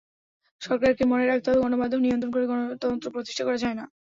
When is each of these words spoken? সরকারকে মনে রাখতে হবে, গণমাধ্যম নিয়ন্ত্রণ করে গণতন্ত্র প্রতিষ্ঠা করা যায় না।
সরকারকে 0.61 1.03
মনে 1.05 1.25
রাখতে 1.25 1.47
হবে, 1.49 1.63
গণমাধ্যম 1.63 2.01
নিয়ন্ত্রণ 2.01 2.31
করে 2.33 2.45
গণতন্ত্র 2.51 3.07
প্রতিষ্ঠা 3.15 3.43
করা 3.47 3.57
যায় 3.63 3.75
না। 3.75 3.85